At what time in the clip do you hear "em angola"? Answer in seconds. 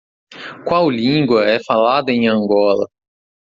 2.11-2.87